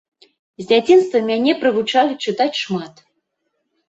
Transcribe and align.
З 0.59 0.63
дзяцінства 0.69 1.19
мяне 1.27 1.53
прывучалі 1.63 2.13
чытаць 2.27 2.59
шмат. 2.63 3.05